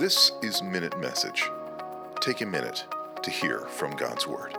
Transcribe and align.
This 0.00 0.32
is 0.40 0.62
Minute 0.62 0.98
Message. 0.98 1.44
Take 2.22 2.40
a 2.40 2.46
minute 2.46 2.86
to 3.22 3.30
hear 3.30 3.58
from 3.66 3.94
God's 3.96 4.26
Word. 4.26 4.56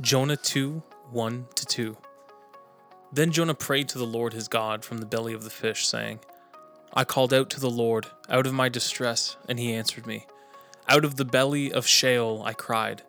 Jonah 0.00 0.38
2 0.38 0.82
1 1.10 1.46
to 1.56 1.66
2. 1.66 1.96
Then 3.12 3.32
Jonah 3.32 3.52
prayed 3.52 3.90
to 3.90 3.98
the 3.98 4.06
Lord 4.06 4.32
his 4.32 4.48
God 4.48 4.82
from 4.82 4.96
the 4.96 5.04
belly 5.04 5.34
of 5.34 5.44
the 5.44 5.50
fish, 5.50 5.86
saying, 5.86 6.20
I 6.94 7.04
called 7.04 7.34
out 7.34 7.50
to 7.50 7.60
the 7.60 7.68
Lord 7.68 8.06
out 8.30 8.46
of 8.46 8.54
my 8.54 8.70
distress, 8.70 9.36
and 9.46 9.58
he 9.58 9.74
answered 9.74 10.06
me. 10.06 10.26
Out 10.88 11.04
of 11.04 11.16
the 11.16 11.26
belly 11.26 11.70
of 11.70 11.86
Sheol 11.86 12.42
I 12.46 12.54
cried, 12.54 13.02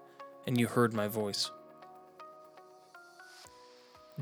and 0.45 0.59
you 0.59 0.67
heard 0.67 0.93
my 0.93 1.07
voice. 1.07 1.49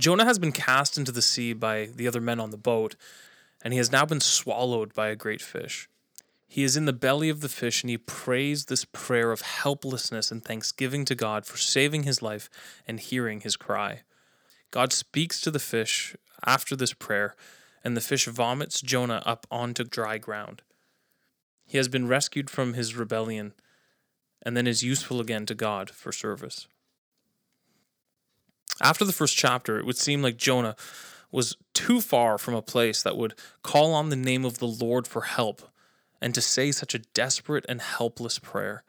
Jonah 0.01 0.25
has 0.25 0.39
been 0.39 0.51
cast 0.51 0.97
into 0.97 1.11
the 1.11 1.21
sea 1.21 1.53
by 1.53 1.85
the 1.85 2.07
other 2.07 2.19
men 2.19 2.39
on 2.39 2.49
the 2.49 2.57
boat, 2.57 2.95
and 3.61 3.71
he 3.71 3.77
has 3.77 3.91
now 3.91 4.03
been 4.03 4.19
swallowed 4.19 4.95
by 4.95 5.09
a 5.09 5.15
great 5.15 5.43
fish. 5.43 5.87
He 6.47 6.63
is 6.63 6.75
in 6.75 6.85
the 6.85 6.91
belly 6.91 7.29
of 7.29 7.41
the 7.41 7.47
fish, 7.47 7.83
and 7.83 7.89
he 7.91 7.99
prays 7.99 8.65
this 8.65 8.83
prayer 8.83 9.31
of 9.31 9.41
helplessness 9.41 10.31
and 10.31 10.43
thanksgiving 10.43 11.05
to 11.05 11.13
God 11.13 11.45
for 11.45 11.57
saving 11.57 12.01
his 12.01 12.19
life 12.19 12.49
and 12.87 12.99
hearing 12.99 13.41
his 13.41 13.55
cry. 13.55 14.01
God 14.71 14.91
speaks 14.91 15.39
to 15.41 15.51
the 15.51 15.59
fish 15.59 16.15
after 16.43 16.75
this 16.75 16.93
prayer, 16.93 17.35
and 17.83 17.95
the 17.95 18.01
fish 18.01 18.25
vomits 18.25 18.81
Jonah 18.81 19.21
up 19.23 19.45
onto 19.51 19.83
dry 19.83 20.17
ground. 20.17 20.63
He 21.67 21.77
has 21.77 21.87
been 21.87 22.07
rescued 22.07 22.49
from 22.49 22.73
his 22.73 22.95
rebellion 22.95 23.53
and 24.41 24.57
then 24.57 24.65
is 24.65 24.81
useful 24.81 25.21
again 25.21 25.45
to 25.45 25.53
God 25.53 25.91
for 25.91 26.11
service. 26.11 26.67
After 28.81 29.05
the 29.05 29.13
first 29.13 29.37
chapter, 29.37 29.77
it 29.77 29.85
would 29.85 29.97
seem 29.97 30.23
like 30.23 30.37
Jonah 30.37 30.75
was 31.31 31.55
too 31.73 32.01
far 32.01 32.37
from 32.37 32.55
a 32.55 32.63
place 32.63 33.03
that 33.03 33.15
would 33.15 33.35
call 33.61 33.93
on 33.93 34.09
the 34.09 34.15
name 34.15 34.43
of 34.43 34.57
the 34.57 34.67
Lord 34.67 35.07
for 35.07 35.21
help 35.21 35.61
and 36.19 36.33
to 36.33 36.41
say 36.41 36.71
such 36.71 36.95
a 36.95 36.99
desperate 36.99 37.65
and 37.69 37.79
helpless 37.79 38.39
prayer. 38.39 38.83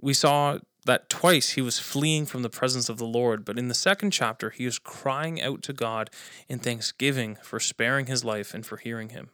We 0.00 0.14
saw 0.14 0.60
that 0.86 1.10
twice 1.10 1.50
he 1.50 1.60
was 1.60 1.80
fleeing 1.80 2.26
from 2.26 2.42
the 2.42 2.48
presence 2.48 2.88
of 2.88 2.98
the 2.98 3.06
Lord, 3.06 3.44
but 3.44 3.58
in 3.58 3.66
the 3.66 3.74
second 3.74 4.12
chapter, 4.12 4.50
he 4.50 4.64
is 4.64 4.78
crying 4.78 5.42
out 5.42 5.62
to 5.64 5.72
God 5.72 6.08
in 6.48 6.60
thanksgiving 6.60 7.36
for 7.42 7.58
sparing 7.58 8.06
his 8.06 8.24
life 8.24 8.54
and 8.54 8.64
for 8.64 8.76
hearing 8.76 9.08
him. 9.08 9.30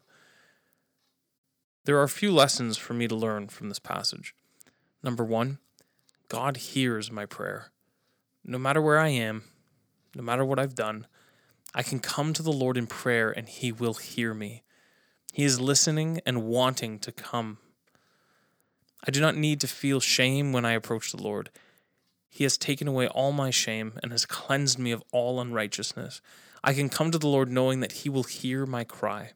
There 1.84 1.98
are 1.98 2.04
a 2.04 2.08
few 2.08 2.32
lessons 2.32 2.78
for 2.78 2.94
me 2.94 3.06
to 3.06 3.14
learn 3.14 3.48
from 3.48 3.68
this 3.68 3.78
passage. 3.78 4.34
Number 5.02 5.24
one, 5.24 5.58
God 6.28 6.56
hears 6.56 7.10
my 7.10 7.26
prayer. 7.26 7.72
No 8.44 8.58
matter 8.58 8.80
where 8.80 8.98
I 8.98 9.08
am, 9.08 9.44
no 10.14 10.22
matter 10.22 10.44
what 10.44 10.58
I've 10.58 10.74
done, 10.74 11.06
I 11.74 11.82
can 11.82 11.98
come 11.98 12.32
to 12.32 12.42
the 12.42 12.52
Lord 12.52 12.76
in 12.76 12.86
prayer 12.86 13.30
and 13.30 13.48
He 13.48 13.72
will 13.72 13.94
hear 13.94 14.34
me. 14.34 14.62
He 15.32 15.44
is 15.44 15.60
listening 15.60 16.20
and 16.26 16.44
wanting 16.44 16.98
to 17.00 17.12
come. 17.12 17.58
I 19.06 19.10
do 19.10 19.20
not 19.20 19.36
need 19.36 19.60
to 19.62 19.66
feel 19.66 19.98
shame 19.98 20.52
when 20.52 20.64
I 20.64 20.72
approach 20.72 21.10
the 21.10 21.22
Lord. 21.22 21.50
He 22.28 22.44
has 22.44 22.56
taken 22.56 22.86
away 22.86 23.08
all 23.08 23.32
my 23.32 23.50
shame 23.50 23.94
and 24.02 24.12
has 24.12 24.26
cleansed 24.26 24.78
me 24.78 24.90
of 24.90 25.02
all 25.12 25.40
unrighteousness. 25.40 26.20
I 26.62 26.74
can 26.74 26.88
come 26.88 27.10
to 27.10 27.18
the 27.18 27.28
Lord 27.28 27.50
knowing 27.50 27.80
that 27.80 27.92
He 27.92 28.08
will 28.08 28.22
hear 28.22 28.66
my 28.66 28.84
cry. 28.84 29.32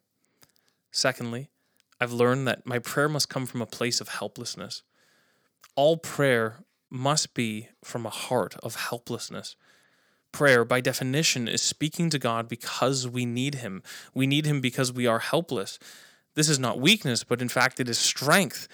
Secondly, 0.90 1.48
I've 2.00 2.12
learned 2.12 2.46
that 2.46 2.66
my 2.66 2.78
prayer 2.78 3.08
must 3.08 3.28
come 3.28 3.46
from 3.46 3.62
a 3.62 3.66
place 3.66 4.00
of 4.00 4.08
helplessness. 4.08 4.82
All 5.74 5.96
prayer 5.96 6.64
must 6.90 7.34
be 7.34 7.68
from 7.82 8.06
a 8.06 8.10
heart 8.10 8.56
of 8.62 8.76
helplessness. 8.76 9.56
Prayer, 10.36 10.66
by 10.66 10.82
definition, 10.82 11.48
is 11.48 11.62
speaking 11.62 12.10
to 12.10 12.18
God 12.18 12.46
because 12.46 13.08
we 13.08 13.24
need 13.24 13.54
Him. 13.54 13.82
We 14.12 14.26
need 14.26 14.44
Him 14.44 14.60
because 14.60 14.92
we 14.92 15.06
are 15.06 15.18
helpless. 15.18 15.78
This 16.34 16.50
is 16.50 16.58
not 16.58 16.78
weakness, 16.78 17.24
but 17.24 17.40
in 17.40 17.48
fact, 17.48 17.80
it 17.80 17.88
is 17.88 17.98
strength. 17.98 18.68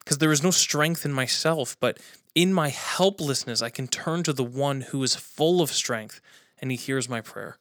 Because 0.00 0.18
there 0.18 0.32
is 0.32 0.42
no 0.42 0.50
strength 0.50 1.04
in 1.04 1.12
myself, 1.12 1.76
but 1.78 2.00
in 2.34 2.52
my 2.52 2.68
helplessness, 2.68 3.62
I 3.62 3.70
can 3.70 3.86
turn 3.86 4.24
to 4.24 4.32
the 4.32 4.42
one 4.42 4.80
who 4.80 5.04
is 5.04 5.14
full 5.14 5.62
of 5.62 5.70
strength, 5.70 6.20
and 6.58 6.72
He 6.72 6.76
hears 6.76 7.08
my 7.08 7.20
prayer. 7.20 7.58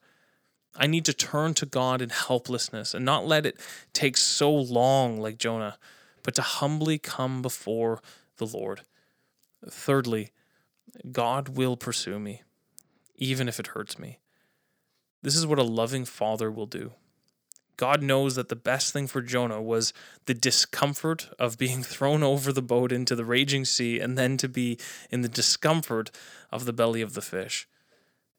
I 0.76 0.88
need 0.88 1.06
to 1.06 1.14
turn 1.14 1.54
to 1.54 1.68
God 1.68 2.02
in 2.02 2.10
helplessness 2.10 2.96
and 2.96 3.06
not 3.06 3.28
let 3.28 3.46
it 3.46 3.60
take 3.94 4.18
so 4.18 4.52
long 4.52 5.20
like 5.22 5.38
Jonah, 5.38 5.78
but 6.24 6.34
to 6.34 6.42
humbly 6.42 6.98
come 6.98 7.44
before 7.44 8.02
the 8.38 8.48
Lord. 8.48 8.82
Thirdly, 9.70 10.32
God 11.12 11.50
will 11.50 11.78
pursue 11.78 12.18
me, 12.18 12.42
even 13.16 13.48
if 13.48 13.60
it 13.60 13.68
hurts 13.68 14.00
me. 14.00 14.20
This 15.22 15.36
is 15.36 15.48
what 15.48 15.60
a 15.60 15.64
loving 15.64 16.06
father 16.06 16.52
will 16.52 16.66
do. 16.66 16.92
God 17.78 18.04
knows 18.04 18.36
that 18.36 18.50
the 18.50 18.56
best 18.56 18.94
thing 18.94 19.08
for 19.08 19.22
Jonah 19.22 19.62
was 19.62 19.94
the 20.26 20.34
discomfort 20.34 21.30
of 21.40 21.58
being 21.58 21.82
thrown 21.84 22.24
over 22.24 22.52
the 22.52 22.62
boat 22.62 22.92
into 22.92 23.16
the 23.16 23.26
raging 23.26 23.66
sea 23.66 24.00
and 24.00 24.18
then 24.18 24.38
to 24.38 24.48
be 24.48 24.78
in 25.10 25.22
the 25.22 25.30
discomfort 25.30 26.12
of 26.52 26.66
the 26.66 26.74
belly 26.74 27.02
of 27.02 27.14
the 27.14 27.22
fish. 27.22 27.68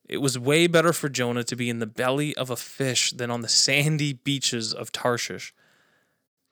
It 0.07 0.19
was 0.19 0.39
way 0.39 0.67
better 0.67 0.93
for 0.93 1.09
Jonah 1.09 1.45
to 1.45 1.57
be 1.57 1.71
in 1.71 1.79
the 1.79 1.87
belly 1.87 2.37
of 2.37 2.51
a 2.51 2.57
fish 2.57 3.13
than 3.13 3.31
on 3.31 3.41
the 3.41 3.49
sandy 3.49 4.13
beaches 4.13 4.75
of 4.75 4.93
Tarshish. 4.93 5.55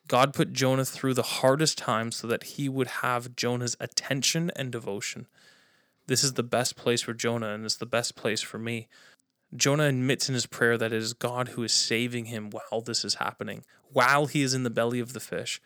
God 0.09 0.32
put 0.32 0.53
Jonah 0.53 0.87
through 0.87 1.15
the 1.15 1.22
hardest 1.22 1.78
times 1.78 2.16
so 2.16 2.27
that 2.27 2.44
he 2.44 2.69
would 2.69 2.88
have 2.88 3.37
Jonah's 3.37 3.77
attention 3.78 4.50
and 4.56 4.72
devotion. 4.72 5.27
This 6.06 6.24
is 6.24 6.34
the 6.34 6.42
best 6.42 6.76
place 6.76 7.02
for 7.02 7.14
Jonah, 7.14 7.54
and 7.54 7.64
it's 7.64 7.76
the 7.76 7.86
best 7.86 8.16
place 8.16 8.40
for 8.40 8.58
me. 8.58 8.88
Jonah 9.54 9.84
admits 9.84 10.28
in 10.28 10.34
his 10.34 10.46
prayer 10.46 10.78
that 10.78 10.92
it 10.92 11.02
is 11.02 11.12
God 11.12 11.48
who 11.48 11.62
is 11.62 11.72
saving 11.72 12.26
him 12.26 12.50
while 12.50 12.80
this 12.80 13.04
is 13.04 13.14
happening, 13.14 13.64
while 13.92 14.26
he 14.26 14.42
is 14.42 14.54
in 14.54 14.62
the 14.62 14.70
belly 14.70 14.98
of 14.98 15.12
the 15.12 15.20
fish. 15.20 15.60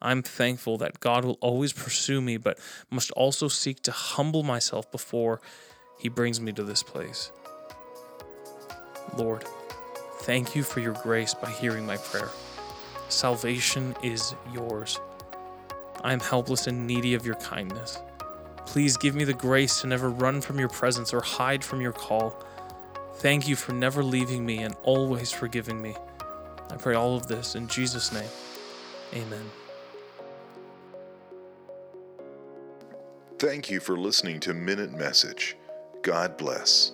I'm 0.00 0.22
thankful 0.22 0.76
that 0.78 1.00
God 1.00 1.24
will 1.24 1.38
always 1.40 1.72
pursue 1.72 2.20
me, 2.20 2.36
but 2.36 2.58
must 2.90 3.10
also 3.12 3.48
seek 3.48 3.80
to 3.82 3.92
humble 3.92 4.42
myself 4.42 4.90
before 4.92 5.40
he 5.98 6.08
brings 6.08 6.40
me 6.40 6.52
to 6.52 6.62
this 6.62 6.82
place. 6.82 7.32
Lord, 9.16 9.44
thank 10.20 10.54
you 10.54 10.62
for 10.62 10.80
your 10.80 10.94
grace 10.94 11.32
by 11.34 11.50
hearing 11.50 11.86
my 11.86 11.96
prayer. 11.96 12.28
Salvation 13.08 13.96
is 14.02 14.34
yours. 14.52 15.00
I 16.02 16.12
am 16.12 16.20
helpless 16.20 16.66
and 16.66 16.86
needy 16.86 17.14
of 17.14 17.24
your 17.24 17.36
kindness. 17.36 17.98
Please 18.66 18.96
give 18.96 19.14
me 19.14 19.24
the 19.24 19.34
grace 19.34 19.80
to 19.80 19.86
never 19.86 20.10
run 20.10 20.40
from 20.40 20.58
your 20.58 20.68
presence 20.68 21.12
or 21.12 21.20
hide 21.20 21.62
from 21.62 21.80
your 21.80 21.92
call. 21.92 22.44
Thank 23.16 23.46
you 23.46 23.56
for 23.56 23.72
never 23.72 24.02
leaving 24.02 24.44
me 24.44 24.58
and 24.58 24.74
always 24.82 25.30
forgiving 25.30 25.80
me. 25.80 25.94
I 26.70 26.76
pray 26.76 26.94
all 26.94 27.16
of 27.16 27.26
this 27.26 27.54
in 27.54 27.68
Jesus' 27.68 28.12
name. 28.12 28.28
Amen. 29.14 29.50
Thank 33.38 33.70
you 33.70 33.80
for 33.80 33.96
listening 33.96 34.40
to 34.40 34.54
Minute 34.54 34.92
Message. 34.92 35.56
God 36.02 36.36
bless. 36.36 36.92